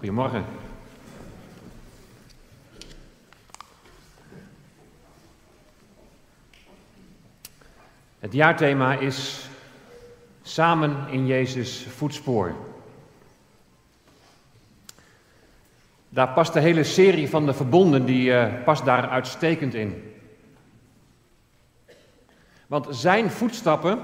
[0.00, 0.44] Goedemorgen.
[8.18, 9.48] Het jaarthema is
[10.42, 12.54] Samen in Jezus voetspoor.
[16.08, 20.14] Daar past de hele serie van de verbonden, die uh, past daar uitstekend in.
[22.66, 23.98] Want zijn voetstappen,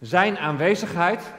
[0.00, 1.38] zijn aanwezigheid,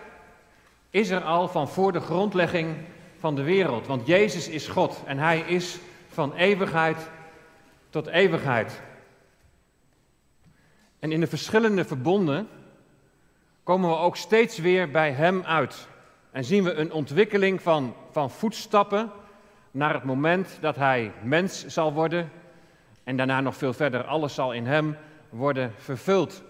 [0.92, 2.76] is er al van voor de grondlegging
[3.20, 3.88] van de wereld.
[3.88, 7.09] Want Jezus is God en Hij is van eeuwigheid
[7.90, 8.81] tot eeuwigheid.
[11.00, 12.48] En in de verschillende verbonden
[13.64, 15.88] komen we ook steeds weer bij Hem uit.
[16.31, 19.12] En zien we een ontwikkeling van, van voetstappen
[19.72, 22.31] naar het moment dat Hij mens zal worden.
[23.03, 24.98] En daarna nog veel verder, alles zal in Hem
[25.30, 26.44] worden vervuld.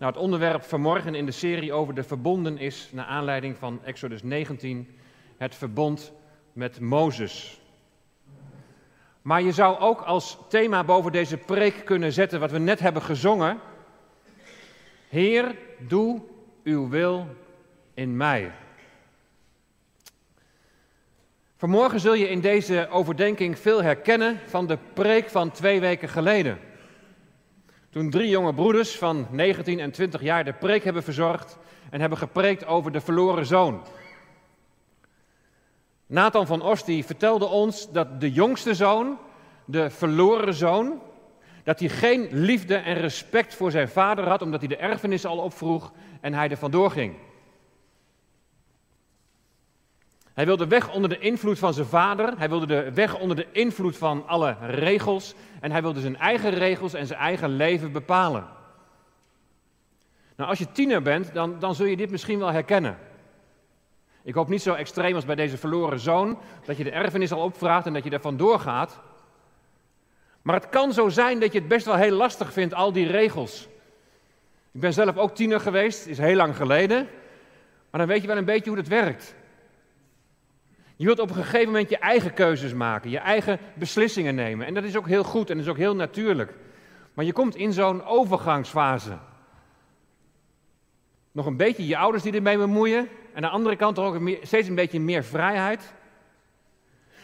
[0.00, 4.22] Nou, het onderwerp vanmorgen in de serie over de verbonden is, naar aanleiding van Exodus
[4.22, 4.88] 19,
[5.36, 6.12] het verbond
[6.52, 7.60] met Mozes.
[9.22, 13.02] Maar je zou ook als thema boven deze preek kunnen zetten wat we net hebben
[13.02, 13.60] gezongen.
[15.08, 16.22] Heer, doe
[16.64, 17.26] uw wil
[17.94, 18.52] in mij.
[21.56, 26.58] Vanmorgen zul je in deze overdenking veel herkennen van de preek van twee weken geleden.
[27.90, 31.58] Toen drie jonge broeders van 19 en 20 jaar de preek hebben verzorgd
[31.90, 33.82] en hebben gepreekt over de verloren zoon.
[36.06, 39.18] Nathan van Osti vertelde ons dat de jongste zoon,
[39.64, 41.00] de verloren zoon,
[41.64, 45.38] dat hij geen liefde en respect voor zijn vader had, omdat hij de erfenis al
[45.38, 47.14] opvroeg en hij er vandoor ging.
[50.40, 52.38] Hij wilde weg onder de invloed van zijn vader.
[52.38, 55.34] Hij wilde de weg onder de invloed van alle regels.
[55.60, 58.46] En hij wilde zijn eigen regels en zijn eigen leven bepalen.
[60.36, 62.98] Nou, als je tiener bent, dan, dan zul je dit misschien wel herkennen.
[64.22, 67.42] Ik hoop niet zo extreem als bij deze verloren zoon, dat je de erfenis al
[67.42, 69.00] opvraagt en dat je er vandoor gaat.
[70.42, 73.06] Maar het kan zo zijn dat je het best wel heel lastig vindt, al die
[73.06, 73.68] regels.
[74.72, 77.08] Ik ben zelf ook tiener geweest, is heel lang geleden.
[77.90, 79.38] Maar dan weet je wel een beetje hoe het werkt.
[81.00, 84.66] Je wilt op een gegeven moment je eigen keuzes maken, je eigen beslissingen nemen.
[84.66, 86.54] En dat is ook heel goed en dat is ook heel natuurlijk.
[87.14, 89.18] Maar je komt in zo'n overgangsfase.
[91.32, 92.98] Nog een beetje je ouders die ermee bemoeien.
[92.98, 95.92] En aan de andere kant toch ook steeds een beetje meer vrijheid.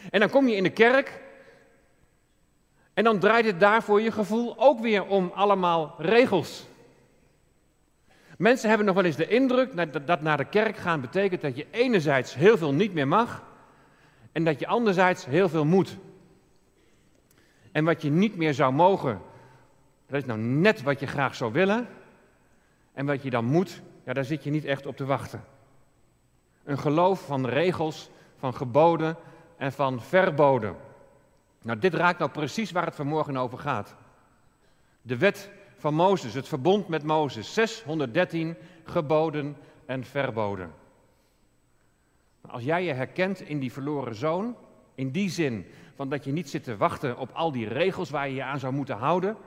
[0.09, 1.21] En dan kom je in de kerk.
[2.93, 6.67] En dan draait het daar voor je gevoel ook weer om allemaal regels.
[8.37, 11.67] Mensen hebben nog wel eens de indruk dat naar de kerk gaan betekent dat je
[11.71, 13.45] enerzijds heel veel niet meer mag
[14.37, 15.97] en dat je anderzijds heel veel moet.
[17.71, 19.21] En wat je niet meer zou mogen,
[20.07, 21.87] dat is nou net wat je graag zou willen.
[22.93, 25.43] En wat je dan moet, ja, daar zit je niet echt op te wachten.
[26.63, 29.15] Een geloof van regels, van geboden
[29.57, 30.75] en van verboden.
[31.61, 33.95] Nou, dit raakt nou precies waar het vanmorgen over gaat.
[35.01, 37.53] De wet van Mozes, het verbond met Mozes.
[37.53, 40.71] 613 geboden en verboden.
[42.47, 44.55] Als jij je herkent in die verloren zoon,
[44.95, 45.65] in die zin
[45.95, 48.59] van dat je niet zit te wachten op al die regels waar je je aan
[48.59, 49.37] zou moeten houden.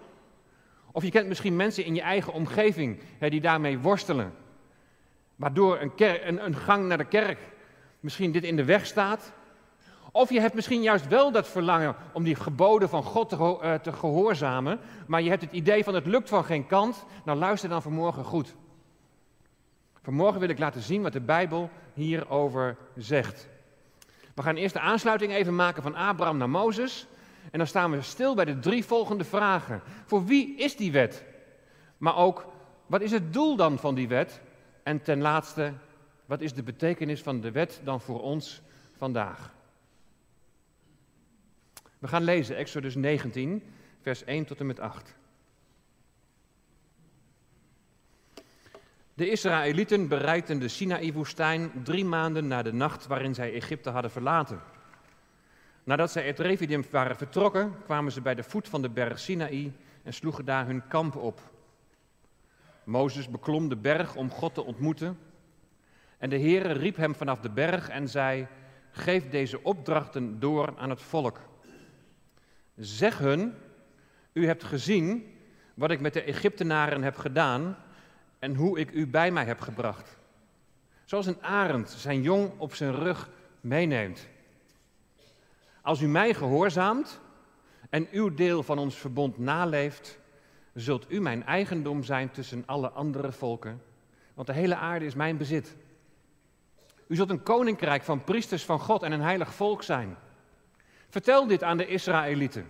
[0.93, 4.33] Of je kent misschien mensen in je eigen omgeving hè, die daarmee worstelen.
[5.37, 7.39] Waardoor een, een, een gang naar de kerk
[8.01, 9.33] misschien dit in de weg staat.
[10.13, 13.75] Of je hebt misschien juist wel dat verlangen om die geboden van God te, uh,
[13.75, 17.05] te, gehoorzamen, maar je hebt het idee van het lukt van geen kant.
[17.25, 18.55] Nou luister dan vanmorgen goed.
[20.03, 23.49] Vanmorgen wil ik laten zien wat de Bijbel hierover zegt.
[24.35, 27.07] We gaan eerst de aansluiting even maken van Abraham naar Mozes.
[27.51, 29.83] En dan staan we stil bij de drie volgende vragen.
[30.05, 31.25] Voor wie is die wet?
[31.99, 32.47] Maar ook,
[32.87, 34.41] wat is het doel dan van die wet?
[34.83, 35.73] En ten laatste,
[36.27, 38.63] wat is de betekenis van de wet dan voor ons
[38.97, 39.55] vandaag?
[41.99, 43.63] We gaan lezen Exodus 19,
[44.01, 45.19] vers 1 tot en met 8.
[49.21, 54.61] De Israëlieten bereikten de Sinaï-woestijn drie maanden na de nacht waarin zij Egypte hadden verlaten.
[55.85, 59.73] Nadat zij uit Revidim waren vertrokken, kwamen ze bij de voet van de berg Sinaï
[60.03, 61.41] en sloegen daar hun kamp op.
[62.85, 65.19] Mozes beklom de berg om God te ontmoeten.
[66.19, 68.47] En de Heere riep hem vanaf de berg en zei:
[68.91, 71.41] Geef deze opdrachten door aan het volk.
[72.77, 73.55] Zeg hun:
[74.33, 75.35] U hebt gezien
[75.75, 77.77] wat ik met de Egyptenaren heb gedaan
[78.41, 80.19] en hoe ik u bij mij heb gebracht.
[81.05, 84.29] Zoals een arend zijn jong op zijn rug meeneemt.
[85.83, 87.21] Als u mij gehoorzaamt
[87.91, 90.19] en uw deel van ons verbond naleeft,
[90.75, 93.83] zult u mijn eigendom zijn tussen alle andere volken,
[94.35, 95.77] want de hele aarde is mijn bezit.
[97.07, 100.17] U zult een koninkrijk van priesters van God en een heilig volk zijn.
[101.09, 102.67] Vertel dit aan de Israëlieten.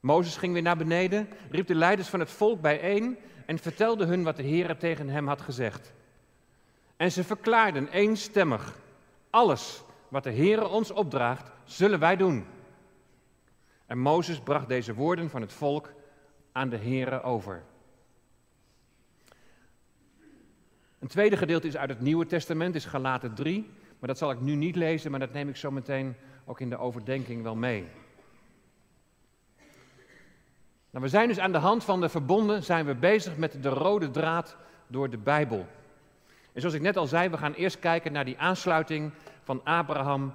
[0.00, 4.22] Mozes ging weer naar beneden, riep de leiders van het volk bijeen en vertelde hun
[4.22, 5.92] wat de Heer tegen hem had gezegd.
[6.96, 8.78] En ze verklaarden eenstemmig:
[9.30, 12.46] alles wat de Heer ons opdraagt, zullen wij doen.
[13.86, 15.92] En Mozes bracht deze woorden van het volk
[16.52, 17.62] aan de Heere over.
[20.98, 23.70] Een tweede gedeelte is uit het Nieuwe Testament, is Galaten 3.
[23.98, 26.14] Maar dat zal ik nu niet lezen, maar dat neem ik zo meteen
[26.44, 27.86] ook in de overdenking wel mee.
[30.94, 33.68] Nou, we zijn dus aan de hand van de verbonden zijn we bezig met de
[33.68, 34.56] rode draad
[34.86, 35.66] door de Bijbel.
[36.52, 39.12] En zoals ik net al zei, we gaan eerst kijken naar die aansluiting
[39.42, 40.34] van Abraham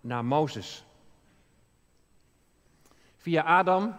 [0.00, 0.84] naar Mozes.
[3.16, 3.96] Via Adam,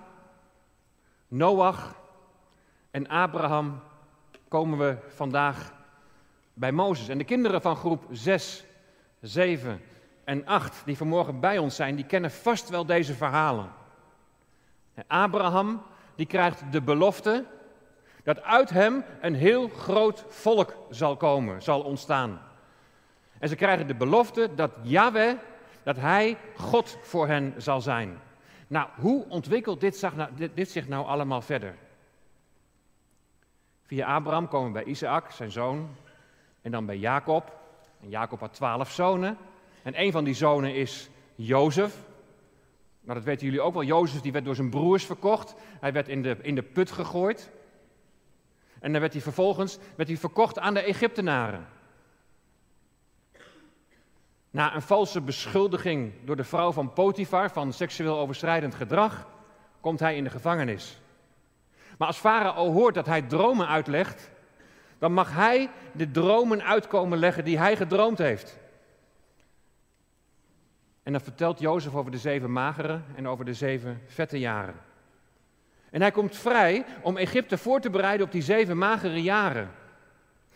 [1.27, 1.95] Noach
[2.91, 3.79] en Abraham
[4.47, 5.73] komen we vandaag
[6.53, 7.07] bij Mozes.
[7.07, 8.65] En de kinderen van groep 6,
[9.21, 9.81] 7
[10.23, 13.71] en 8, die vanmorgen bij ons zijn, die kennen vast wel deze verhalen.
[15.07, 15.81] Abraham,
[16.19, 17.45] die krijgt de belofte
[18.24, 22.42] dat uit hem een heel groot volk zal komen, zal ontstaan.
[23.38, 25.38] En ze krijgen de belofte dat Yahweh,
[25.83, 28.19] dat hij God voor hen zal zijn.
[28.68, 30.10] Nou, hoe ontwikkelt dit,
[30.54, 31.75] dit zich nou allemaal verder?
[33.86, 35.89] Via Abraham komen we bij Isaac, zijn zoon,
[36.62, 37.60] en dan bij Jacob.
[38.01, 39.38] En Jacob had twaalf zonen.
[39.83, 42.08] En een van die zonen is Jozef.
[43.09, 43.83] Nou, dat weten jullie ook wel.
[43.83, 45.56] Jozef die werd door zijn broers verkocht.
[45.79, 47.51] Hij werd in de, in de put gegooid.
[48.79, 51.67] En dan werd hij vervolgens werd hij verkocht aan de Egyptenaren.
[54.50, 59.27] Na een valse beschuldiging door de vrouw van Potifar van seksueel overschrijdend gedrag,
[59.79, 61.01] komt hij in de gevangenis.
[61.97, 64.31] Maar als Farao hoort dat hij dromen uitlegt,
[65.00, 68.57] dan mag hij de dromen uitkomen leggen die hij gedroomd heeft.
[71.09, 74.75] En dan vertelt Jozef over de zeven magere en over de zeven vette jaren.
[75.89, 79.71] En hij komt vrij om Egypte voor te bereiden op die zeven magere jaren.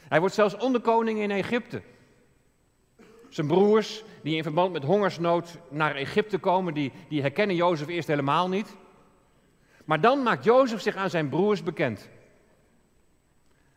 [0.07, 1.81] Hij wordt zelfs onderkoning in Egypte.
[3.29, 8.07] Zijn broers, die in verband met hongersnood naar Egypte komen, die, die herkennen Jozef eerst
[8.07, 8.75] helemaal niet.
[9.85, 12.09] Maar dan maakt Jozef zich aan zijn broers bekend.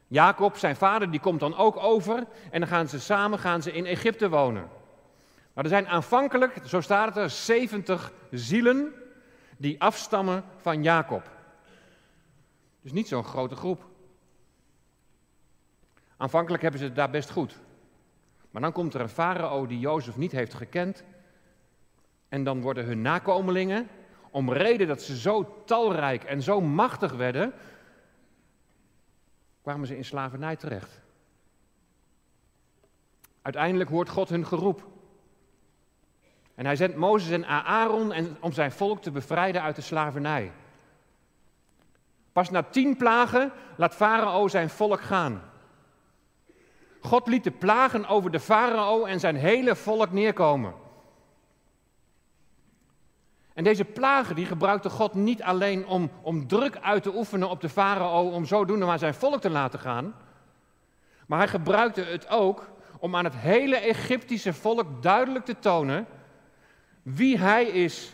[0.06, 3.73] Jacob, zijn vader, die komt dan ook over en dan gaan ze samen gaan ze
[3.73, 4.84] in Egypte wonen.
[5.56, 8.93] Maar er zijn aanvankelijk, zo staat het er, 70 zielen
[9.56, 11.31] die afstammen van Jacob.
[12.81, 13.88] Dus niet zo'n grote groep.
[16.17, 17.58] Aanvankelijk hebben ze het daar best goed.
[18.50, 21.05] Maar dan komt er een farao die Jozef niet heeft gekend.
[22.29, 23.88] En dan worden hun nakomelingen,
[24.31, 27.52] om reden dat ze zo talrijk en zo machtig werden,
[29.62, 31.00] kwamen ze in slavernij terecht.
[33.43, 34.94] Uiteindelijk hoort God hun geroep.
[36.56, 40.53] En hij zendt Mozes en Aaron om zijn volk te bevrijden uit de slavernij.
[42.32, 45.43] Pas na tien plagen laat Farao zijn volk gaan.
[47.00, 50.75] God liet de plagen over de farao en zijn hele volk neerkomen.
[53.52, 57.61] En deze plagen die gebruikte God niet alleen om, om druk uit te oefenen op
[57.61, 60.14] de farao om zodoende maar zijn volk te laten gaan.
[61.26, 66.07] Maar hij gebruikte het ook om aan het hele Egyptische volk duidelijk te tonen
[67.06, 68.12] wie hij is.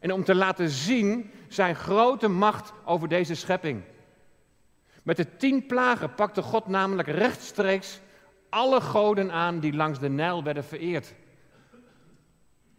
[0.00, 3.82] En om te laten zien zijn grote macht over deze schepping.
[5.02, 8.00] Met de tien plagen pakte God namelijk rechtstreeks
[8.48, 11.14] alle goden aan die langs de Nijl werden vereerd.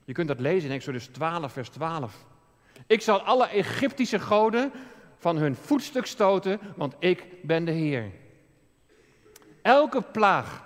[0.05, 2.25] Je kunt dat lezen in Exodus 12, vers 12.
[2.87, 4.71] Ik zal alle Egyptische goden
[5.17, 8.11] van hun voetstuk stoten, want ik ben de Heer.
[9.61, 10.63] Elke plaag,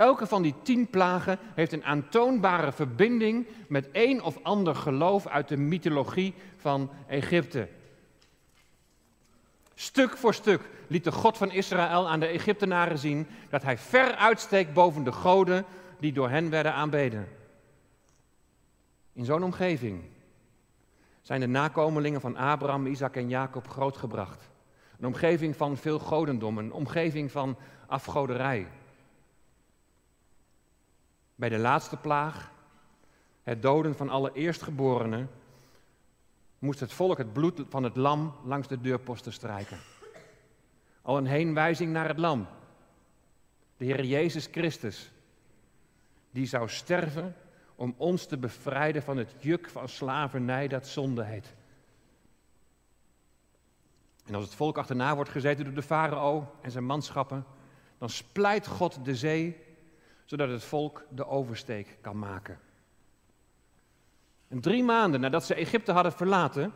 [0.00, 5.48] elke van die tien plagen heeft een aantoonbare verbinding met een of ander geloof uit
[5.48, 7.68] de mythologie van Egypte.
[9.74, 14.14] Stuk voor stuk liet de God van Israël aan de Egyptenaren zien dat hij ver
[14.14, 15.64] uitsteekt boven de goden
[15.98, 17.28] die door hen werden aanbeden.
[19.12, 20.02] In zo'n omgeving
[21.22, 24.50] zijn de nakomelingen van Abraham, Isaac en Jacob grootgebracht.
[24.98, 28.66] Een omgeving van veel godendom, een omgeving van afgoderij.
[31.40, 32.50] Bij de laatste plaag,
[33.42, 35.30] het doden van alle eerstgeborenen,
[36.58, 39.78] moest het volk het bloed van het lam langs de deurposten strijken.
[41.02, 42.46] Al een heenwijzing naar het lam.
[43.76, 45.12] De Heer Jezus Christus,
[46.30, 47.36] die zou sterven
[47.74, 51.54] om ons te bevrijden van het juk van slavernij dat zonde heet.
[54.26, 57.44] En als het volk achterna wordt gezeten door de farao en zijn manschappen,
[57.98, 59.68] dan splijt God de zee
[60.30, 62.58] zodat het volk de oversteek kan maken.
[64.48, 66.72] En drie maanden nadat ze Egypte hadden verlaten,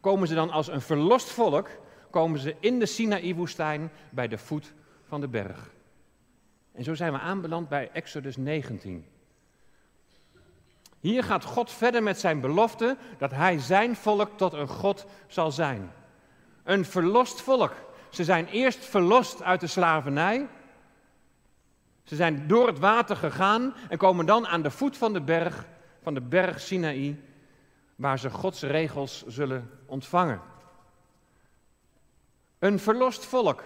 [0.00, 1.68] komen ze dan als een verlost volk,
[2.10, 4.72] komen ze in de Sinaï-woestijn bij de voet
[5.04, 5.70] van de berg.
[6.72, 9.06] En zo zijn we aanbeland bij Exodus 19.
[11.00, 15.50] Hier gaat God verder met zijn belofte dat hij zijn volk tot een God zal
[15.50, 15.92] zijn.
[16.62, 17.74] Een verlost volk.
[18.08, 20.48] Ze zijn eerst verlost uit de slavernij.
[22.04, 25.66] Ze zijn door het water gegaan en komen dan aan de voet van de berg,
[26.02, 27.20] van de berg Sinaï,
[27.96, 30.40] waar ze Gods regels zullen ontvangen.
[32.58, 33.64] Een verlost volk,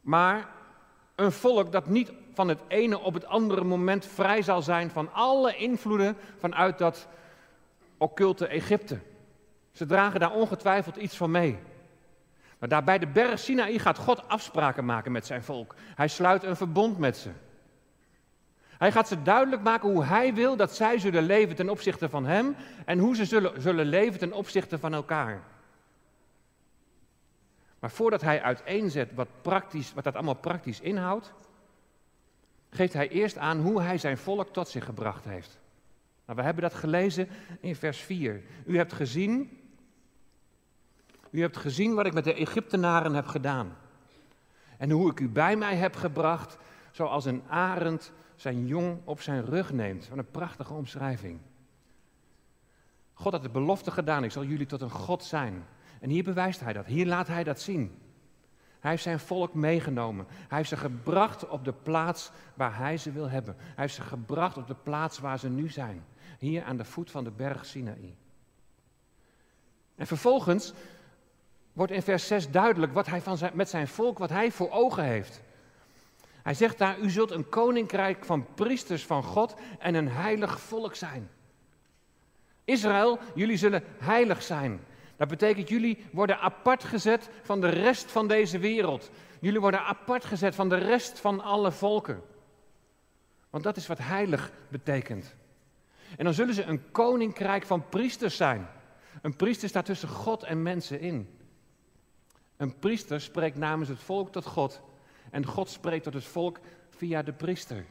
[0.00, 0.48] maar
[1.14, 5.12] een volk dat niet van het ene op het andere moment vrij zal zijn van
[5.12, 7.08] alle invloeden vanuit dat
[7.96, 8.98] occulte Egypte.
[9.72, 11.58] Ze dragen daar ongetwijfeld iets van mee.
[12.58, 15.74] Maar daar bij de berg Sinaï gaat God afspraken maken met zijn volk.
[15.94, 17.30] Hij sluit een verbond met ze.
[18.78, 22.26] Hij gaat ze duidelijk maken hoe hij wil dat zij zullen leven ten opzichte van
[22.26, 25.42] hem en hoe ze zullen, zullen leven ten opzichte van elkaar.
[27.78, 31.32] Maar voordat hij uiteenzet wat, praktisch, wat dat allemaal praktisch inhoudt,
[32.70, 35.58] geeft hij eerst aan hoe hij zijn volk tot zich gebracht heeft.
[36.24, 37.28] Nou, we hebben dat gelezen
[37.60, 38.42] in vers 4.
[38.66, 39.60] U hebt gezien,
[41.30, 43.76] u hebt gezien wat ik met de Egyptenaren heb gedaan.
[44.78, 46.56] En hoe ik u bij mij heb gebracht,
[46.90, 50.08] zoals een arend zijn jong op zijn rug neemt.
[50.08, 51.38] Wat een prachtige omschrijving.
[53.14, 55.64] God had de belofte gedaan, ik zal jullie tot een God zijn.
[56.00, 57.98] En hier bewijst hij dat, hier laat hij dat zien.
[58.80, 60.26] Hij heeft zijn volk meegenomen.
[60.28, 63.54] Hij heeft ze gebracht op de plaats waar hij ze wil hebben.
[63.58, 66.04] Hij heeft ze gebracht op de plaats waar ze nu zijn.
[66.38, 68.16] Hier aan de voet van de berg Sinaï.
[69.94, 70.72] En vervolgens
[71.78, 74.70] wordt in vers 6 duidelijk wat hij van zijn, met zijn volk, wat hij voor
[74.70, 75.42] ogen heeft.
[76.42, 80.94] Hij zegt daar, u zult een koninkrijk van priesters van God en een heilig volk
[80.94, 81.30] zijn.
[82.64, 84.80] Israël, jullie zullen heilig zijn.
[85.16, 89.10] Dat betekent, jullie worden apart gezet van de rest van deze wereld.
[89.40, 92.22] Jullie worden apart gezet van de rest van alle volken.
[93.50, 95.34] Want dat is wat heilig betekent.
[96.16, 98.68] En dan zullen ze een koninkrijk van priesters zijn.
[99.22, 101.37] Een priester staat tussen God en mensen in.
[102.58, 104.80] Een priester spreekt namens het volk tot God.
[105.30, 106.58] En God spreekt tot het volk
[106.90, 107.86] via de priester.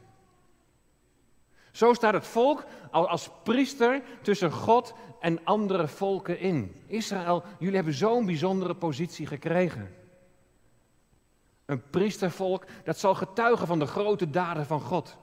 [1.72, 6.82] Zo staat het volk als priester tussen God en andere volken in.
[6.86, 9.94] Israël, jullie hebben zo'n bijzondere positie gekregen.
[11.64, 15.16] Een priestervolk dat zal getuigen van de grote daden van God.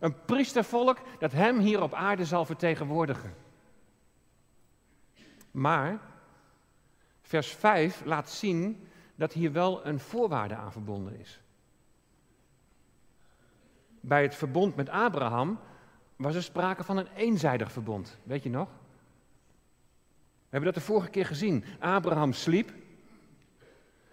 [0.00, 3.34] Een priestervolk dat hem hier op aarde zal vertegenwoordigen.
[5.50, 6.00] Maar
[7.34, 11.40] vers 5 laat zien dat hier wel een voorwaarde aan verbonden is.
[14.00, 15.58] Bij het verbond met Abraham
[16.16, 18.18] was er sprake van een eenzijdig verbond.
[18.22, 18.68] Weet je nog?
[20.38, 21.64] We hebben dat de vorige keer gezien.
[21.78, 22.72] Abraham sliep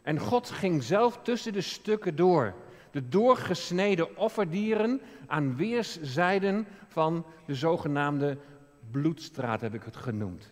[0.01, 2.53] en God ging zelf tussen de stukken door.
[2.91, 8.37] De doorgesneden offerdieren aan weerszijden van de zogenaamde
[8.91, 10.51] bloedstraat heb ik het genoemd.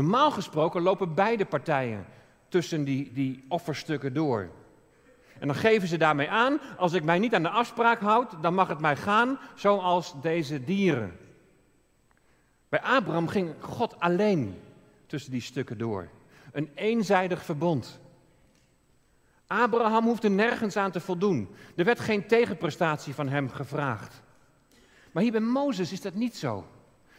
[0.00, 2.06] Normaal gesproken lopen beide partijen
[2.48, 4.50] tussen die, die offerstukken door.
[5.38, 8.54] En dan geven ze daarmee aan, als ik mij niet aan de afspraak houd, dan
[8.54, 11.16] mag het mij gaan zoals deze dieren.
[12.68, 14.60] Bij Abraham ging God alleen
[15.06, 16.08] tussen die stukken door.
[16.52, 18.00] Een eenzijdig verbond.
[19.46, 21.48] Abraham hoefde nergens aan te voldoen.
[21.76, 24.22] Er werd geen tegenprestatie van hem gevraagd.
[25.12, 26.66] Maar hier bij Mozes is dat niet zo.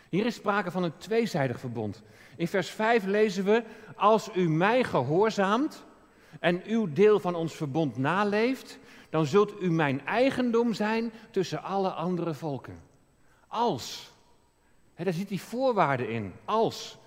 [0.10, 2.02] Hier is sprake van een tweezijdig verbond.
[2.42, 3.64] In vers 5 lezen we:
[3.96, 5.84] Als u mij gehoorzaamt,
[6.40, 8.80] en uw deel van ons verbond naleeft,
[9.10, 12.82] dan zult u mijn eigendom zijn tussen alle andere volken.
[13.48, 14.12] Als.
[14.96, 16.34] Daar zit die voorwaarde in.
[16.46, 16.98] Als.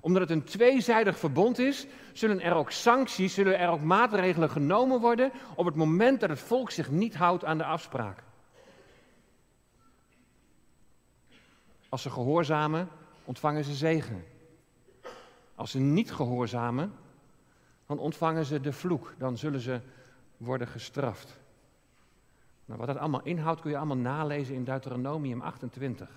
[0.00, 5.00] Omdat het een tweezijdig verbond is, zullen er ook sancties, zullen er ook maatregelen genomen
[5.00, 8.22] worden op het moment dat het volk zich niet houdt aan de afspraak.
[11.88, 12.88] Als ze gehoorzamen,
[13.24, 14.33] ontvangen ze zegen.
[15.54, 16.92] Als ze niet gehoorzamen,
[17.86, 19.80] dan ontvangen ze de vloek, dan zullen ze
[20.36, 21.40] worden gestraft.
[22.64, 26.10] Nou, wat dat allemaal inhoudt kun je allemaal nalezen in Deuteronomium 28.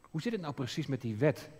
[0.00, 1.50] Hoe zit het nou precies met die wet?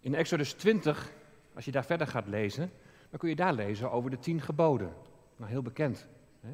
[0.00, 1.12] In Exodus 20,
[1.54, 2.72] als je daar verder gaat lezen,
[3.10, 4.94] dan kun je daar lezen over de tien geboden.
[5.36, 6.06] Nou, heel bekend.
[6.40, 6.52] Hè?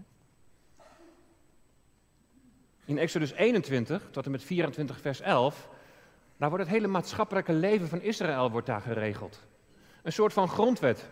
[2.84, 5.68] In Exodus 21 tot en met 24 vers 11
[6.36, 9.44] daar wordt het hele maatschappelijke leven van Israël wordt daar geregeld.
[10.02, 11.08] Een soort van grondwet.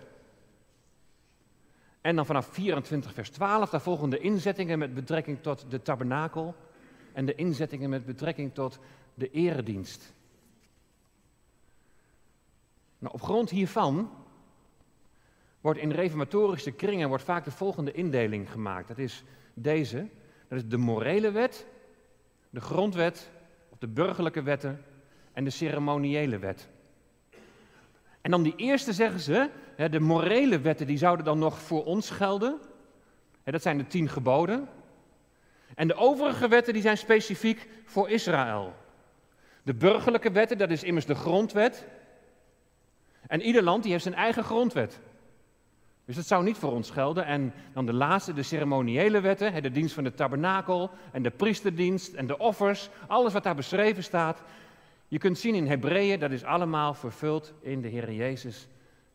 [2.00, 6.54] En dan vanaf 24 vers 12, daar volgen de inzettingen met betrekking tot de tabernakel
[7.12, 8.78] en de inzettingen met betrekking tot
[9.14, 10.12] de eredienst.
[12.98, 14.10] Nou, op grond hiervan
[15.60, 18.88] wordt in reformatorische kringen wordt vaak de volgende indeling gemaakt.
[18.88, 20.08] Dat is deze.
[20.48, 21.66] Dat is de morele wet,
[22.50, 23.30] de grondwet,
[23.68, 24.84] of de burgerlijke wetten
[25.34, 26.68] en de ceremoniële wet.
[28.20, 29.50] En dan die eerste zeggen ze,
[29.90, 32.58] de morele wetten die zouden dan nog voor ons gelden.
[33.44, 34.68] Dat zijn de tien geboden.
[35.74, 38.74] En de overige wetten die zijn specifiek voor Israël.
[39.62, 41.86] De burgerlijke wetten, dat is immers de grondwet.
[43.26, 45.00] En ieder land die heeft zijn eigen grondwet.
[46.04, 47.26] Dus dat zou niet voor ons gelden.
[47.26, 52.14] En dan de laatste, de ceremoniële wetten, de dienst van de tabernakel en de priesterdienst
[52.14, 54.42] en de offers, alles wat daar beschreven staat.
[55.08, 58.68] Je kunt zien in Hebreeën, dat is allemaal vervuld in de Heer Jezus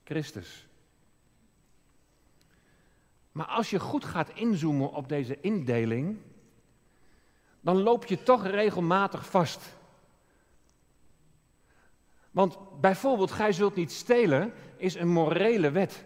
[0.03, 0.67] Christus.
[3.31, 6.17] Maar als je goed gaat inzoomen op deze indeling,
[7.61, 9.77] dan loop je toch regelmatig vast.
[12.31, 16.05] Want bijvoorbeeld, gij zult niet stelen, is een morele wet.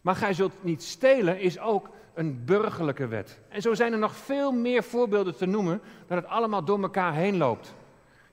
[0.00, 3.40] Maar gij zult niet stelen is ook een burgerlijke wet.
[3.48, 7.14] En zo zijn er nog veel meer voorbeelden te noemen dat het allemaal door elkaar
[7.14, 7.74] heen loopt.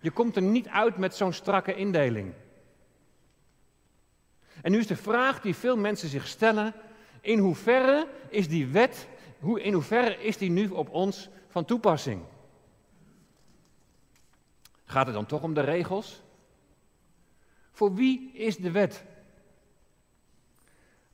[0.01, 2.33] Je komt er niet uit met zo'n strakke indeling.
[4.61, 6.73] En nu is de vraag die veel mensen zich stellen:
[7.21, 9.07] in hoeverre is die wet,
[9.55, 12.21] in hoeverre is die nu op ons van toepassing?
[14.85, 16.21] Gaat het dan toch om de regels?
[17.71, 19.03] Voor wie is de wet?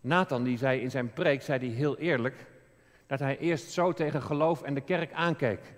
[0.02, 2.46] Nathan die zei in zijn preek, zei hij heel eerlijk,
[3.08, 5.74] dat hij eerst zo tegen geloof en de kerk aankeek.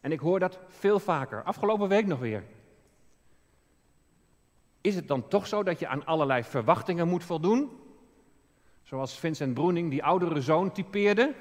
[0.00, 2.44] En ik hoor dat veel vaker, afgelopen week nog weer.
[4.80, 7.70] Is het dan toch zo dat je aan allerlei verwachtingen moet voldoen?
[8.82, 11.34] Zoals Vincent Broening die oudere zoon typeerde.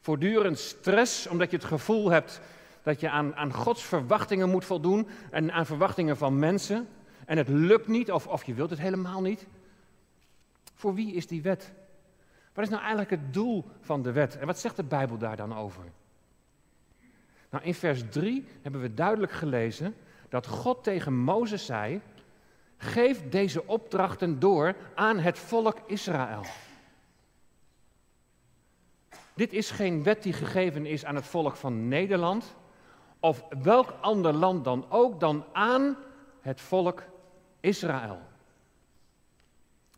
[0.00, 2.40] Voortdurend stress omdat je het gevoel hebt
[2.82, 6.88] dat je aan, aan Gods verwachtingen moet voldoen en aan verwachtingen van mensen.
[7.26, 9.46] En het lukt niet of, of je wilt het helemaal niet.
[10.74, 11.72] Voor wie is die wet?
[12.52, 14.38] Wat is nou eigenlijk het doel van de wet?
[14.38, 15.84] En wat zegt de Bijbel daar dan over?
[17.50, 19.94] Nou, in vers 3 hebben we duidelijk gelezen
[20.28, 22.00] dat God tegen Mozes zei:
[22.76, 26.44] Geef deze opdrachten door aan het volk Israël.
[29.34, 32.56] Dit is geen wet die gegeven is aan het volk van Nederland
[33.20, 35.96] of welk ander land dan ook dan aan
[36.40, 37.02] het volk
[37.60, 38.20] Israël.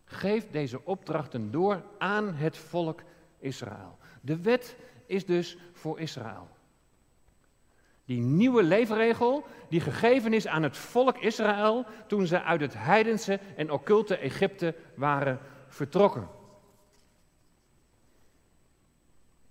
[0.05, 3.03] Geef deze opdrachten door aan het volk
[3.39, 3.99] Israël.
[4.21, 6.49] De wet is dus voor Israël.
[8.11, 13.41] Die nieuwe leefregel die gegeven is aan het volk Israël toen ze uit het heidense
[13.57, 16.29] en occulte Egypte waren vertrokken.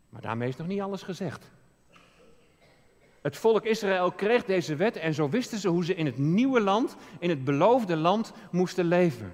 [0.10, 1.52] Maar daarmee is nog niet alles gezegd.
[3.22, 6.62] Het volk Israël kreeg deze wet en zo wisten ze hoe ze in het nieuwe
[6.62, 9.34] land, in het beloofde land, moesten leven.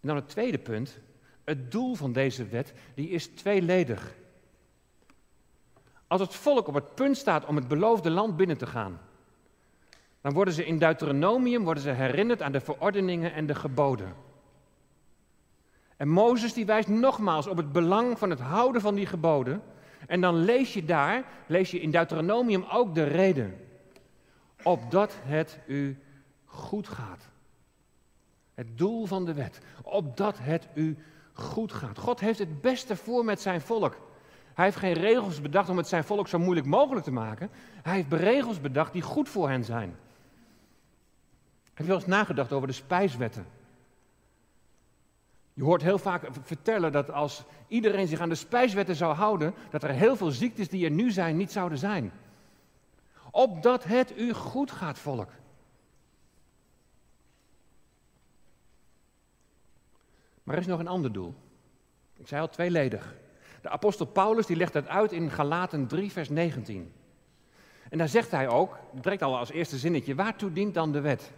[0.00, 0.98] En dan het tweede punt.
[1.44, 4.20] Het doel van deze wet die is tweeledig.
[6.12, 9.00] Als het volk op het punt staat om het beloofde land binnen te gaan,
[10.20, 14.14] dan worden ze in Deuteronomium worden ze herinnerd aan de verordeningen en de geboden.
[15.96, 19.62] En Mozes die wijst nogmaals op het belang van het houden van die geboden.
[20.06, 23.58] En dan lees je daar, lees je in Deuteronomium ook de reden.
[24.62, 25.98] Opdat het u
[26.44, 27.28] goed gaat.
[28.54, 29.60] Het doel van de wet.
[29.82, 30.96] Opdat het u
[31.32, 31.98] goed gaat.
[31.98, 33.96] God heeft het beste voor met zijn volk.
[34.54, 37.50] Hij heeft geen regels bedacht om het zijn volk zo moeilijk mogelijk te maken.
[37.82, 39.96] Hij heeft regels bedacht die goed voor hen zijn.
[41.64, 43.46] Heb je wel eens nagedacht over de spijswetten?
[45.54, 49.82] Je hoort heel vaak vertellen dat als iedereen zich aan de spijswetten zou houden, dat
[49.82, 52.12] er heel veel ziektes die er nu zijn niet zouden zijn.
[53.30, 55.30] Opdat het u goed gaat, volk.
[60.42, 61.34] Maar er is nog een ander doel.
[62.16, 63.14] Ik zei al tweeledig.
[63.62, 66.92] De apostel Paulus die legt dat uit in Galaten 3, vers 19.
[67.90, 71.32] En daar zegt hij ook, direct al als eerste zinnetje, waartoe dient dan de wet?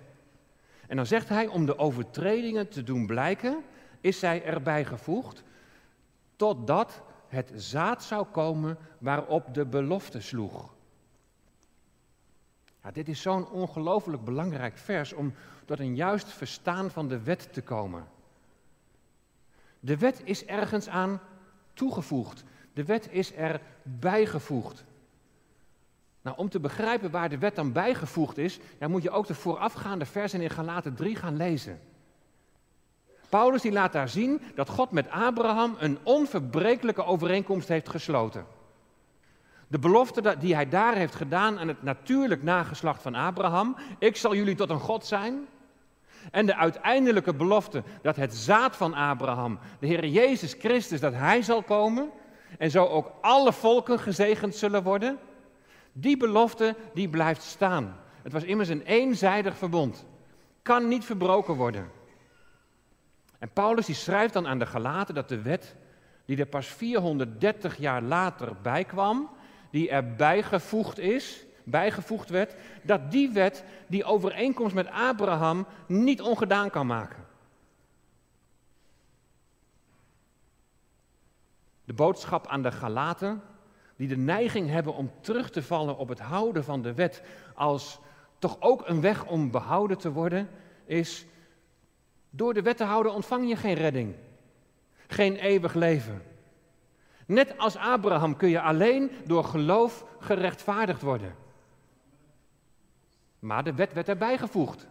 [0.86, 3.64] En dan zegt hij, om de overtredingen te doen blijken,
[4.00, 5.42] is zij erbij gevoegd,
[6.36, 10.74] totdat het zaad zou komen waarop de belofte sloeg.
[12.82, 15.34] Ja, dit is zo'n ongelooflijk belangrijk vers om
[15.64, 18.06] tot een juist verstaan van de wet te komen.
[19.80, 21.20] De wet is ergens aan
[21.74, 22.44] toegevoegd.
[22.72, 24.84] De wet is er bijgevoegd.
[26.22, 29.34] Nou, om te begrijpen waar de wet dan bijgevoegd is, dan moet je ook de
[29.34, 31.80] voorafgaande versen in Galaten 3 gaan lezen.
[33.28, 38.46] Paulus die laat daar zien dat God met Abraham een onverbrekelijke overeenkomst heeft gesloten.
[39.68, 44.34] De belofte die hij daar heeft gedaan aan het natuurlijk nageslacht van Abraham, ik zal
[44.34, 45.46] jullie tot een God zijn.
[46.30, 51.42] En de uiteindelijke belofte dat het zaad van Abraham, de Heer Jezus Christus, dat hij
[51.42, 52.10] zal komen
[52.58, 55.18] en zo ook alle volken gezegend zullen worden.
[55.92, 57.96] Die belofte die blijft staan.
[58.22, 60.06] Het was immers een eenzijdig verbond.
[60.62, 61.90] Kan niet verbroken worden.
[63.38, 65.76] En Paulus die schrijft dan aan de Galaten dat de wet,
[66.24, 69.30] die er pas 430 jaar later bijkwam,
[69.70, 76.70] die er bijgevoegd is, bijgevoegd werd, dat die wet die overeenkomst met Abraham niet ongedaan
[76.70, 77.24] kan maken.
[81.84, 83.42] De boodschap aan de Galaten,
[83.96, 87.22] die de neiging hebben om terug te vallen op het houden van de wet
[87.54, 88.00] als
[88.38, 90.48] toch ook een weg om behouden te worden,
[90.84, 91.26] is
[92.30, 94.14] door de wet te houden ontvang je geen redding,
[95.06, 96.22] geen eeuwig leven.
[97.26, 101.43] Net als Abraham kun je alleen door geloof gerechtvaardigd worden.
[103.44, 104.86] Maar de wet werd erbij gevoegd.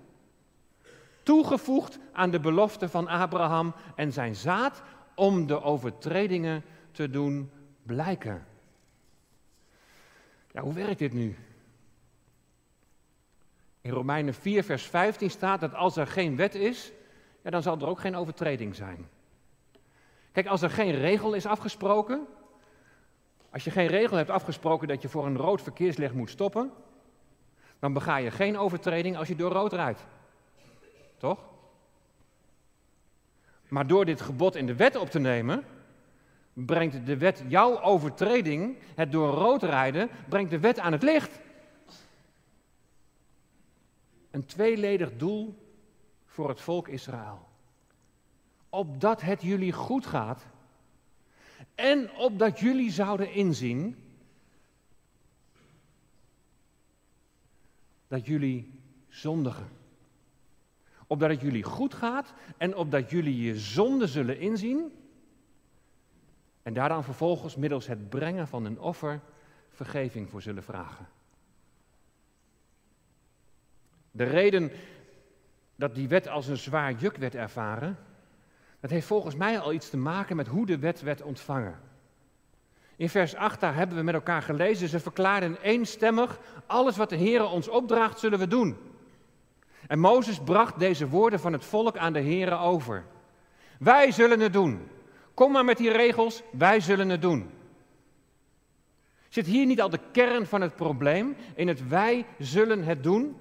[1.23, 4.83] Toegevoegd aan de belofte van Abraham en zijn zaad
[5.15, 7.51] om de overtredingen te doen
[7.83, 8.45] blijken.
[10.51, 11.35] Ja, hoe werkt dit nu?
[13.81, 16.91] In Romeinen 4, vers 15 staat dat als er geen wet is,
[17.43, 19.07] ja, dan zal er ook geen overtreding zijn.
[20.31, 22.27] Kijk, als er geen regel is afgesproken,
[23.49, 26.71] als je geen regel hebt afgesproken dat je voor een rood verkeerslicht moet stoppen,
[27.83, 30.05] dan bega je geen overtreding als je door rood rijdt.
[31.17, 31.39] Toch?
[33.67, 35.65] Maar door dit gebod in de wet op te nemen,
[36.53, 41.39] brengt de wet jouw overtreding, het door rood rijden, brengt de wet aan het licht.
[44.31, 45.55] Een tweeledig doel
[46.25, 47.47] voor het volk Israël.
[48.69, 50.45] Opdat het jullie goed gaat
[51.75, 54.02] en opdat jullie zouden inzien
[58.13, 59.67] dat jullie zondigen.
[61.07, 64.91] Opdat het jullie goed gaat en opdat jullie je zonde zullen inzien.
[66.63, 69.21] En daar dan vervolgens middels het brengen van een offer
[69.69, 71.07] vergeving voor zullen vragen.
[74.11, 74.71] De reden
[75.75, 77.97] dat die wet als een zwaar juk werd ervaren,
[78.79, 81.79] dat heeft volgens mij al iets te maken met hoe de wet werd ontvangen.
[82.95, 87.15] In vers 8 daar hebben we met elkaar gelezen, ze verklaarden eenstemmig, alles wat de
[87.15, 88.77] Heer ons opdraagt zullen we doen.
[89.87, 93.05] En Mozes bracht deze woorden van het volk aan de Heer over.
[93.79, 94.87] Wij zullen het doen.
[95.33, 97.49] Kom maar met die regels, wij zullen het doen.
[99.29, 103.35] Zit hier niet al de kern van het probleem in het wij zullen het doen?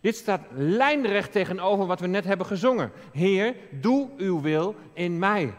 [0.00, 2.92] Dit staat lijnrecht tegenover wat we net hebben gezongen.
[3.12, 5.54] Heer, doe uw wil in mij.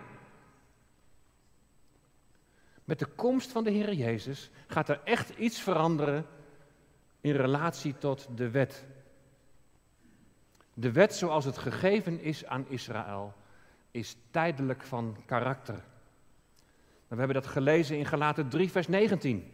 [2.86, 6.26] Met de komst van de Heer Jezus gaat er echt iets veranderen
[7.21, 8.86] in relatie tot de wet.
[10.74, 13.34] De wet zoals het gegeven is aan Israël
[13.91, 15.84] is tijdelijk van karakter.
[17.08, 19.52] We hebben dat gelezen in Galaten 3, vers 19.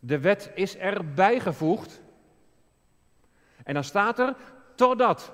[0.00, 2.02] De wet is er bijgevoegd.
[3.64, 4.36] En dan staat er,
[4.74, 5.32] totdat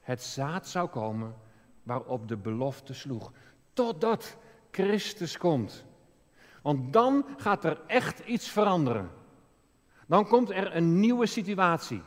[0.00, 1.34] het zaad zou komen
[1.82, 3.32] waarop de belofte sloeg.
[3.72, 4.36] Totdat
[4.70, 5.84] Christus komt.
[6.64, 9.10] Want dan gaat er echt iets veranderen.
[10.06, 12.02] Dan komt er een nieuwe situatie.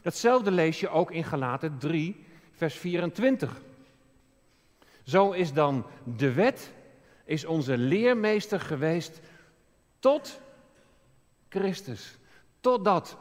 [0.00, 3.60] Datzelfde lees je ook in Galaten 3, vers 24.
[5.02, 5.86] Zo is dan
[6.16, 6.72] de wet,
[7.24, 9.20] is onze leermeester geweest
[9.98, 10.40] tot
[11.48, 12.18] Christus.
[12.60, 13.16] Totdat,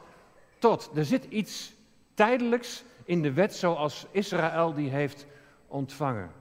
[0.60, 0.92] tot.
[0.96, 1.74] Er zit iets
[2.14, 5.26] tijdelijks in de wet zoals Israël die heeft
[5.68, 6.32] ontvangen.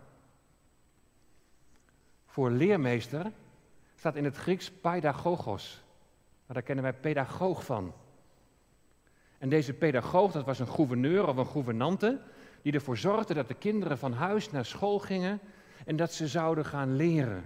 [2.27, 3.33] Voor leermeester
[4.01, 5.83] staat in het Grieks pedagogos.
[6.47, 7.93] Daar kennen wij pedagoog van.
[9.39, 12.21] En deze pedagoog, dat was een gouverneur of een gouvernante,
[12.63, 15.41] die ervoor zorgde dat de kinderen van huis naar school gingen
[15.87, 17.45] en dat ze zouden gaan leren.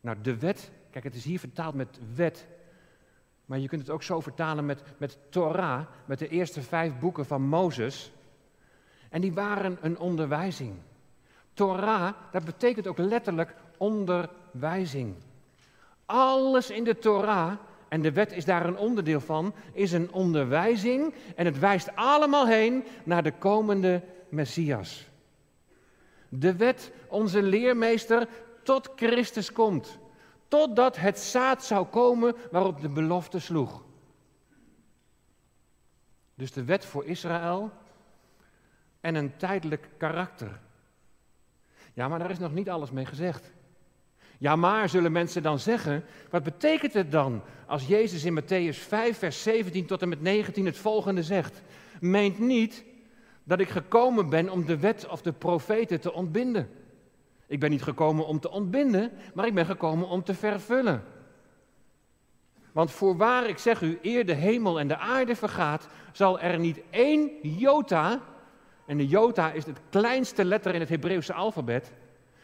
[0.00, 2.46] Nou, de wet, kijk, het is hier vertaald met wet,
[3.44, 7.26] maar je kunt het ook zo vertalen met, met Torah, met de eerste vijf boeken
[7.26, 8.12] van Mozes.
[9.10, 10.74] En die waren een onderwijzing.
[11.54, 15.14] Torah, dat betekent ook letterlijk onderwijzing.
[16.04, 17.52] Alles in de Torah,
[17.88, 22.46] en de wet is daar een onderdeel van, is een onderwijzing en het wijst allemaal
[22.46, 25.08] heen naar de komende Messias.
[26.28, 28.28] De wet, onze leermeester,
[28.62, 29.98] tot Christus komt.
[30.48, 33.84] Totdat het zaad zou komen waarop de belofte sloeg.
[36.34, 37.70] Dus de wet voor Israël
[39.00, 40.60] en een tijdelijk karakter.
[41.94, 43.52] Ja, maar daar is nog niet alles mee gezegd.
[44.38, 49.18] Ja, maar zullen mensen dan zeggen, wat betekent het dan als Jezus in Matthäus 5,
[49.18, 51.62] vers 17 tot en met 19 het volgende zegt?
[52.00, 52.84] Meent niet
[53.44, 56.68] dat ik gekomen ben om de wet of de profeten te ontbinden.
[57.46, 61.04] Ik ben niet gekomen om te ontbinden, maar ik ben gekomen om te vervullen.
[62.72, 66.80] Want voorwaar, ik zeg u, eer de hemel en de aarde vergaat, zal er niet
[66.90, 68.20] één jota,
[68.86, 71.92] en de jota is het kleinste letter in het Hebreeuwse alfabet,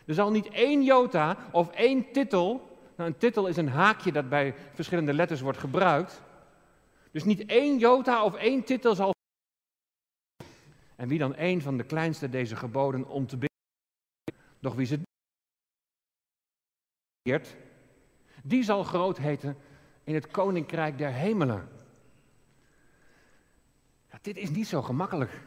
[0.06, 4.28] er zal niet één jota of één titel, nou een titel is een haakje dat
[4.28, 6.22] bij verschillende letters wordt gebruikt,
[7.10, 9.10] dus niet één jota of één titel zal.
[10.96, 13.58] En wie dan één van de kleinste deze geboden om te bidden,
[14.60, 15.00] doch wie ze
[18.42, 19.56] die zal groot heten
[20.04, 21.68] in het koninkrijk der hemelen.
[24.10, 25.40] Ja, dit is niet zo gemakkelijk.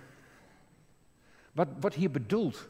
[1.52, 2.68] Wat wordt hier bedoeld?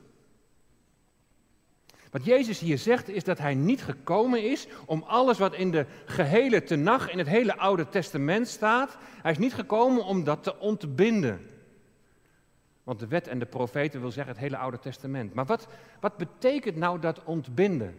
[2.15, 5.85] Wat Jezus hier zegt is dat hij niet gekomen is om alles wat in de
[6.05, 10.59] gehele tenag, in het hele Oude Testament staat, hij is niet gekomen om dat te
[10.59, 11.49] ontbinden.
[12.83, 15.33] Want de wet en de profeten wil zeggen het hele Oude Testament.
[15.33, 15.67] Maar wat,
[15.99, 17.95] wat betekent nou dat ontbinden?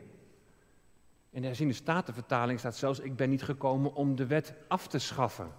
[1.30, 4.98] In de herziende statenvertaling staat zelfs: Ik ben niet gekomen om de wet af te
[4.98, 5.52] schaffen.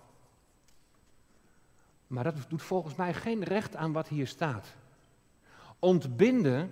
[2.07, 4.75] Maar dat doet volgens mij geen recht aan wat hier staat.
[5.79, 6.71] Ontbinden,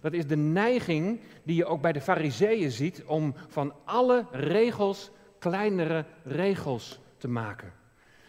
[0.00, 5.10] dat is de neiging die je ook bij de Fariseeën ziet om van alle regels
[5.38, 7.72] kleinere regels te maken.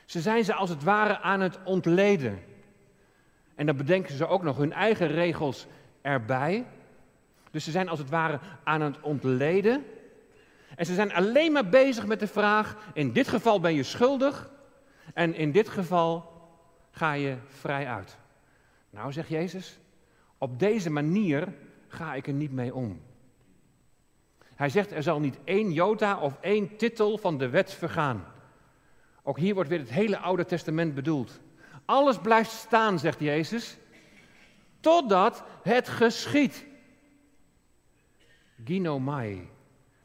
[0.05, 2.39] Ze zijn ze als het ware aan het ontleden.
[3.55, 5.67] En dan bedenken ze ook nog hun eigen regels
[6.01, 6.65] erbij.
[7.51, 9.83] Dus ze zijn als het ware aan het ontleden.
[10.75, 14.49] En ze zijn alleen maar bezig met de vraag: in dit geval ben je schuldig
[15.13, 16.31] en in dit geval
[16.91, 18.17] ga je vrij uit.
[18.89, 19.79] Nou, zegt Jezus,
[20.41, 21.53] op deze manier
[21.87, 23.01] ga ik er niet mee om.
[24.55, 28.25] Hij zegt: er zal niet één jota of één titel van de wet vergaan.
[29.23, 31.39] Ook hier wordt weer het hele Oude Testament bedoeld.
[31.85, 33.77] Alles blijft staan, zegt Jezus,
[34.79, 36.65] totdat het geschiet.
[38.65, 39.49] Ginomai.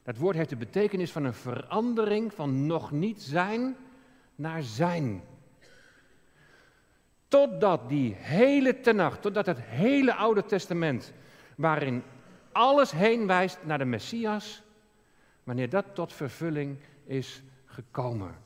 [0.03, 3.77] Dat woord heeft de betekenis van een verandering van nog niet zijn
[4.35, 5.22] naar zijn.
[7.28, 11.12] Totdat die hele tenacht, totdat het hele Oude Testament,
[11.56, 12.02] waarin
[12.52, 14.62] alles heen wijst naar de Messias,
[15.44, 18.36] wanneer dat tot vervulling is gekomen.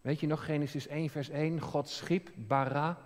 [0.00, 1.60] Weet je nog Genesis 1, vers 1?
[1.60, 2.98] God schiep, bara.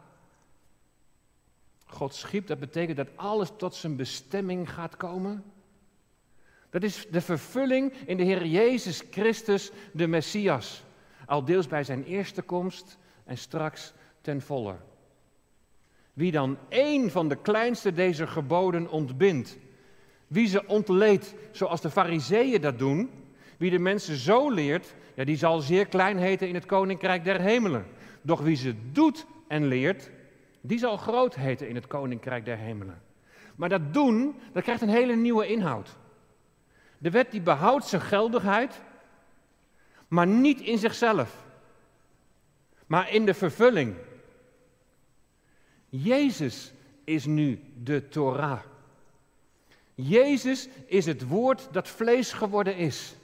[1.84, 5.44] God schiep, dat betekent dat alles tot zijn bestemming gaat komen.
[6.70, 10.82] Dat is de vervulling in de Heer Jezus Christus, de Messias.
[11.26, 12.98] Al deels bij zijn eerste komst
[13.28, 14.76] en straks ten volle.
[16.12, 19.58] Wie dan één van de kleinste deze geboden ontbindt,
[20.26, 23.10] wie ze ontleedt zoals de fariseeën dat doen,
[23.56, 27.40] wie de mensen zo leert, ja, die zal zeer klein heten in het koninkrijk der
[27.40, 27.86] hemelen.
[28.22, 30.10] Doch wie ze doet en leert,
[30.60, 33.02] die zal groot heten in het koninkrijk der hemelen.
[33.56, 35.96] Maar dat doen, dat krijgt een hele nieuwe inhoud.
[36.98, 38.80] De wet die behoudt zijn geldigheid,
[40.08, 41.46] maar niet in zichzelf,
[42.88, 43.94] maar in de vervulling.
[45.88, 46.72] Jezus
[47.04, 48.60] is nu de Torah.
[49.94, 53.14] Jezus is het woord dat vlees geworden is.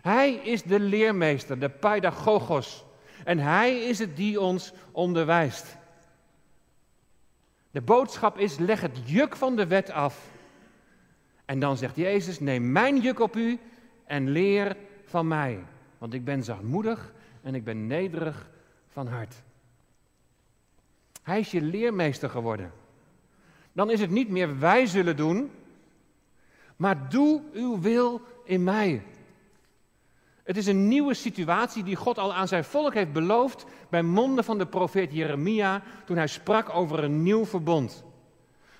[0.00, 2.84] Hij is de leermeester, de pedagogos.
[3.24, 5.76] En hij is het die ons onderwijst.
[7.70, 10.30] De boodschap is: leg het juk van de wet af
[11.48, 13.58] en dan zegt Jezus, neem mijn juk op u
[14.04, 15.58] en leer van mij.
[15.98, 18.50] Want ik ben zachtmoedig en ik ben nederig
[18.88, 19.34] van hart.
[21.22, 22.72] Hij is je leermeester geworden.
[23.72, 25.50] Dan is het niet meer wij zullen doen,
[26.76, 29.02] maar doe uw wil in mij.
[30.42, 34.44] Het is een nieuwe situatie die God al aan zijn volk heeft beloofd bij monden
[34.44, 38.04] van de profeet Jeremia toen hij sprak over een nieuw verbond.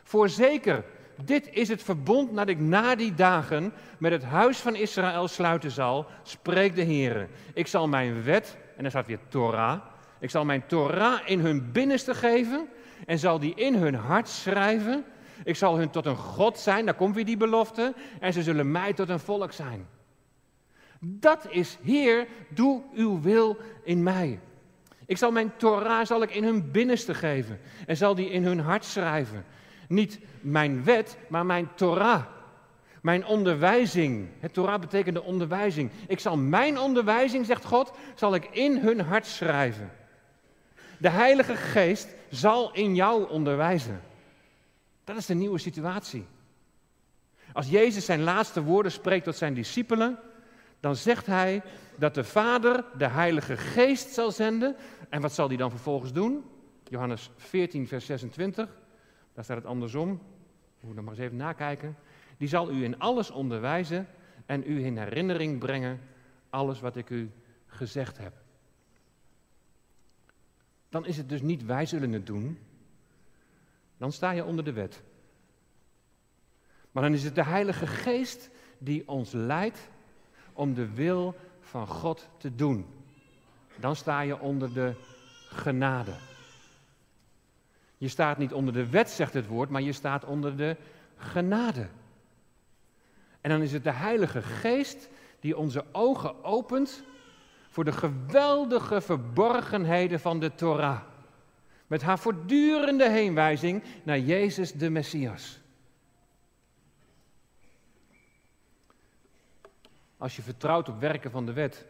[0.03, 0.85] Voorzeker,
[1.25, 5.71] dit is het verbond dat ik na die dagen met het huis van Israël sluiten
[5.71, 7.29] zal, spreekt de Heer.
[7.55, 9.81] Ik zal mijn wet, en er staat weer Torah,
[10.21, 12.69] ik zal mijn Torah in hun binnenste geven
[13.07, 15.05] en zal die in hun hart schrijven.
[15.45, 18.71] Ik zal hun tot een God zijn, daar komt weer die belofte, en ze zullen
[18.71, 19.87] mij tot een volk zijn.
[21.01, 24.41] Dat is, Heer, doe uw wil in mij.
[25.07, 28.61] Ik zal mijn Torah zal ik in hun binnenste geven en zal die in hun
[28.61, 29.45] hart schrijven.
[29.89, 32.25] Niet mijn wet, maar mijn Torah.
[33.03, 34.29] Mijn onderwijzing.
[34.39, 35.91] Het Torah betekent de onderwijzing.
[36.07, 39.91] Ik zal mijn onderwijzing, zegt God, zal ik in hun hart schrijven.
[40.99, 44.01] De Heilige Geest zal in jou onderwijzen.
[45.05, 46.27] Dat is de nieuwe situatie.
[47.53, 50.19] Als Jezus zijn laatste woorden spreekt tot zijn discipelen,
[50.81, 51.63] dan zegt hij
[51.97, 54.77] dat de Vader de Heilige Geest zal zenden.
[55.09, 56.45] En wat zal hij dan vervolgens doen?
[56.85, 58.69] Johannes 14, vers 26.
[59.35, 60.09] Daar staat het andersom.
[60.09, 61.97] We moeten nog maar eens even nakijken.
[62.37, 64.07] Die zal u in alles onderwijzen
[64.47, 66.01] en u in herinnering brengen
[66.51, 67.31] alles wat ik u
[67.67, 68.33] gezegd heb.
[70.89, 72.59] Dan is het dus niet wij zullen het doen.
[73.97, 75.03] Dan sta je onder de wet.
[76.93, 79.89] Maar dan is het de Heilige Geest die ons leidt
[80.53, 82.87] om de wil van God te doen.
[83.77, 84.95] Dan sta je onder de
[85.49, 86.15] genade.
[87.99, 90.77] Je staat niet onder de wet, zegt het woord, maar je staat onder de
[91.17, 91.89] genade.
[93.41, 95.09] En dan is het de Heilige Geest
[95.41, 97.03] die onze ogen opent
[97.69, 101.01] voor de geweldige verborgenheden van de Torah.
[101.87, 105.61] Met haar voortdurende heenwijzing naar Jezus de Messias.
[110.17, 111.87] Als je vertrouwt op werken van de wet,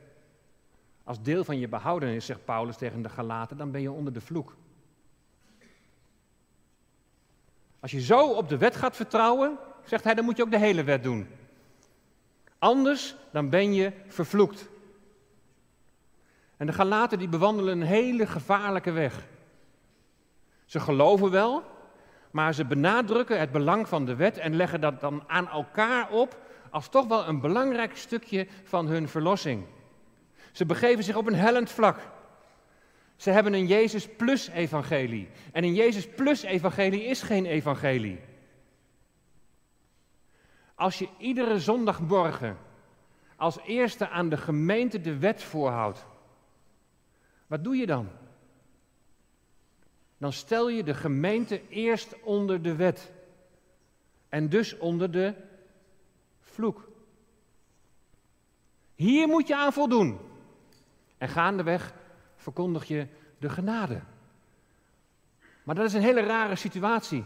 [1.04, 4.20] als deel van je behoudenis, zegt Paulus tegen de Galaten, dan ben je onder de
[4.20, 4.56] vloek.
[7.80, 10.58] Als je zo op de wet gaat vertrouwen, zegt hij, dan moet je ook de
[10.58, 11.26] hele wet doen.
[12.58, 14.68] Anders dan ben je vervloekt.
[16.58, 19.26] En de Galaten die bewandelen een hele gevaarlijke weg.
[20.64, 21.62] Ze geloven wel,
[22.30, 26.40] maar ze benadrukken het belang van de wet en leggen dat dan aan elkaar op
[26.70, 29.64] als toch wel een belangrijk stukje van hun verlossing.
[30.52, 31.98] Ze begeven zich op een hellend vlak.
[33.16, 35.28] Ze hebben een Jezus plus evangelie.
[35.52, 38.20] En een Jezus plus evangelie is geen evangelie.
[40.74, 42.56] Als je iedere zondagmorgen
[43.36, 46.06] als eerste aan de gemeente de wet voorhoudt,
[47.48, 48.08] wat doe je dan?
[50.18, 53.12] Dan stel je de gemeente eerst onder de wet.
[54.28, 55.34] En dus onder de
[56.40, 56.88] vloek.
[58.94, 60.18] Hier moet je aan voldoen.
[61.18, 61.94] En gaandeweg
[62.37, 63.06] verkondig je
[63.38, 64.00] de genade.
[65.62, 67.24] Maar dat is een hele rare situatie.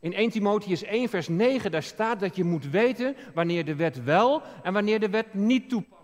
[0.00, 4.04] In 1 Timotheus 1, vers 9, daar staat dat je moet weten wanneer de wet
[4.04, 6.03] wel en wanneer de wet niet toepasbaar is.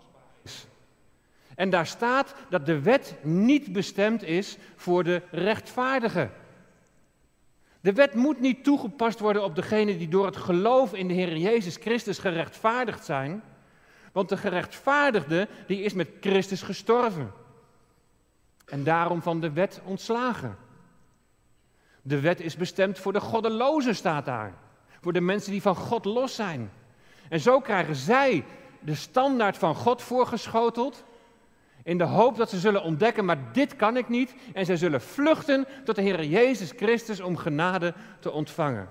[1.61, 6.31] En daar staat dat de wet niet bestemd is voor de rechtvaardigen.
[7.81, 11.37] De wet moet niet toegepast worden op degenen die door het geloof in de Heer
[11.37, 13.43] Jezus Christus gerechtvaardigd zijn.
[14.11, 17.31] Want de gerechtvaardigde die is met Christus gestorven.
[18.65, 20.57] En daarom van de wet ontslagen.
[22.01, 24.53] De wet is bestemd voor de goddelozen, staat daar.
[25.01, 26.71] Voor de mensen die van God los zijn.
[27.29, 28.45] En zo krijgen zij
[28.79, 31.03] de standaard van God voorgeschoteld.
[31.83, 34.35] In de hoop dat ze zullen ontdekken, maar dit kan ik niet.
[34.53, 38.89] En zij zullen vluchten tot de Heer Jezus Christus om genade te ontvangen.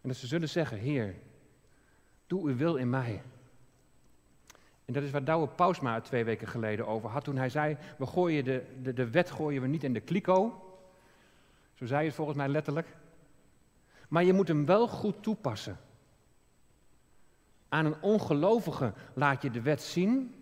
[0.00, 1.14] En dat ze zullen zeggen, Heer,
[2.26, 3.22] doe uw wil in mij.
[4.84, 7.24] En dat is waar Douwe Pausma twee weken geleden over had.
[7.24, 10.60] Toen hij zei, we gooien de, de, de wet gooien we niet in de kliko.
[11.74, 12.86] Zo zei hij het volgens mij letterlijk.
[14.08, 15.78] Maar je moet hem wel goed toepassen.
[17.76, 20.34] Aan een ongelovige laat je de wet zien,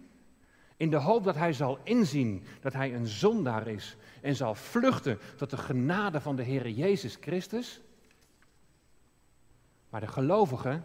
[0.77, 5.19] in de hoop dat hij zal inzien dat hij een zondaar is en zal vluchten
[5.37, 7.81] tot de genade van de Heer Jezus Christus.
[9.89, 10.81] Maar de gelovige,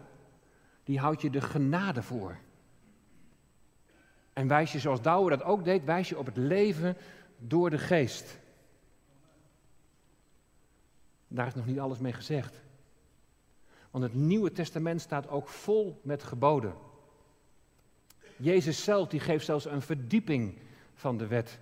[0.84, 2.36] die houdt je de genade voor.
[4.32, 6.96] En wijs je, zoals Douwe dat ook deed, wijs je op het leven
[7.38, 8.38] door de geest.
[11.28, 12.60] Daar is nog niet alles mee gezegd.
[13.90, 16.74] Want het Nieuwe Testament staat ook vol met geboden.
[18.36, 20.58] Jezus zelf die geeft zelfs een verdieping
[20.94, 21.60] van de wet.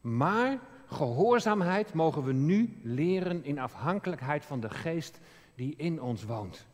[0.00, 5.20] Maar gehoorzaamheid mogen we nu leren in afhankelijkheid van de geest
[5.54, 6.66] die in ons woont.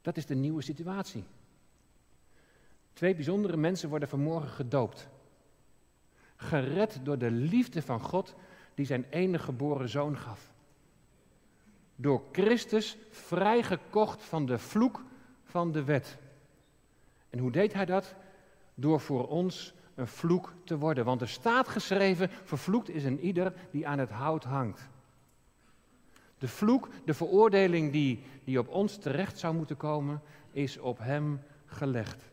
[0.00, 1.24] Dat is de nieuwe situatie.
[2.92, 5.08] Twee bijzondere mensen worden vanmorgen gedoopt.
[6.36, 8.34] Gered door de liefde van God
[8.74, 10.50] die zijn enige geboren zoon gaf.
[11.96, 15.02] Door Christus vrijgekocht van de vloek
[15.44, 16.18] van de wet.
[17.30, 18.14] En hoe deed hij dat?
[18.74, 21.04] Door voor ons een vloek te worden.
[21.04, 24.88] Want er staat geschreven: vervloekt is een ieder die aan het hout hangt.
[26.38, 31.40] De vloek, de veroordeling die, die op ons terecht zou moeten komen, is op hem
[31.66, 32.30] gelegd.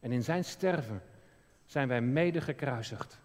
[0.00, 1.02] En in zijn sterven
[1.66, 3.20] zijn wij mede gekruisigd.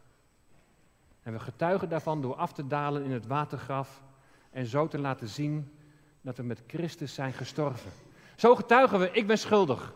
[1.27, 4.03] En we getuigen daarvan door af te dalen in het watergraf
[4.49, 5.77] en zo te laten zien
[6.21, 7.91] dat we met Christus zijn gestorven.
[8.35, 9.93] Zo getuigen we, ik ben schuldig.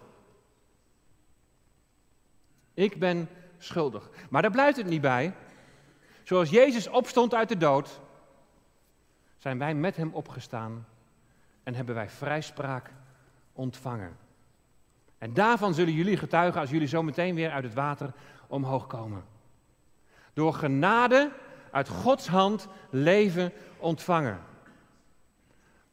[2.74, 4.10] Ik ben schuldig.
[4.30, 5.34] Maar daar blijft het niet bij.
[6.24, 8.00] Zoals Jezus opstond uit de dood,
[9.38, 10.88] zijn wij met hem opgestaan
[11.64, 12.92] en hebben wij vrijspraak
[13.54, 14.18] ontvangen.
[15.18, 18.14] En daarvan zullen jullie getuigen als jullie zo meteen weer uit het water
[18.48, 19.40] omhoog komen.
[20.34, 21.32] Door genade
[21.72, 24.40] uit Gods hand leven ontvangen.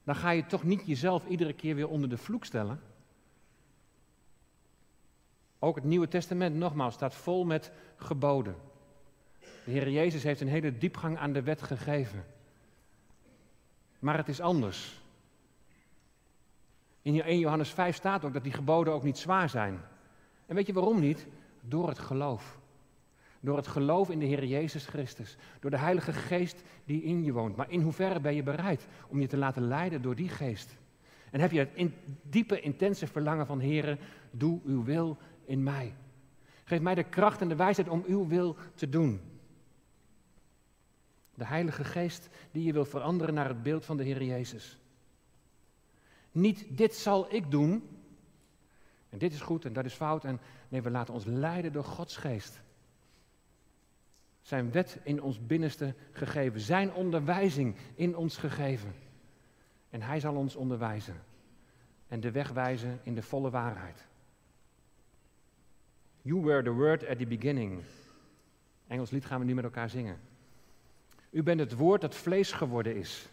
[0.05, 2.81] Dan ga je toch niet jezelf iedere keer weer onder de vloek stellen.
[5.59, 8.57] Ook het Nieuwe Testament, nogmaals, staat vol met geboden.
[9.41, 12.25] De Heer Jezus heeft een hele diepgang aan de wet gegeven.
[13.99, 15.01] Maar het is anders.
[17.03, 19.81] In 1 Johannes 5 staat ook dat die geboden ook niet zwaar zijn.
[20.47, 21.27] En weet je waarom niet?
[21.61, 22.58] Door het geloof.
[23.41, 25.37] Door het geloof in de Heer Jezus Christus.
[25.61, 27.57] Door de Heilige Geest die in je woont.
[27.57, 30.77] Maar in hoeverre ben je bereid om je te laten leiden door die geest?
[31.31, 33.99] En heb je het in, diepe, intense verlangen van Heer,
[34.31, 35.95] doe uw wil in mij.
[36.65, 39.21] Geef mij de kracht en de wijsheid om uw wil te doen.
[41.35, 44.79] De Heilige Geest die je wil veranderen naar het beeld van de Heer Jezus.
[46.33, 47.89] Niet dit zal ik doen.
[49.09, 50.25] En dit is goed en dat is fout.
[50.25, 52.61] En nee, we laten ons leiden door Gods geest.
[54.49, 56.61] Zijn wet in ons binnenste gegeven.
[56.61, 58.95] Zijn onderwijzing in ons gegeven.
[59.91, 61.15] En Hij zal ons onderwijzen.
[62.07, 64.07] En de weg wijzen in de volle waarheid.
[66.23, 67.83] You were the word at the beginning.
[68.87, 70.21] Engels lied gaan we nu met elkaar zingen.
[71.31, 73.29] U bent het woord dat vlees geworden is.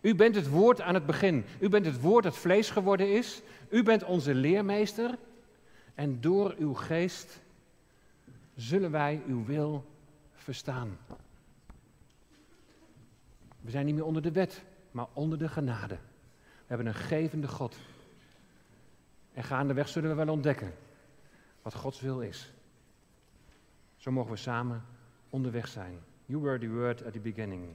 [0.00, 1.44] U bent het woord aan het begin.
[1.60, 3.42] U bent het woord dat vlees geworden is.
[3.68, 5.18] U bent onze leermeester.
[5.94, 7.40] En door uw geest
[8.58, 9.84] zullen wij uw wil
[10.32, 10.98] verstaan.
[13.60, 15.94] We zijn niet meer onder de wet, maar onder de genade.
[16.34, 17.76] We hebben een gevende God.
[19.32, 20.74] En gaandeweg zullen we wel ontdekken
[21.62, 22.52] wat Gods wil is.
[23.96, 24.84] Zo mogen we samen
[25.30, 25.98] onderweg zijn.
[26.26, 27.66] You were the word at the beginning.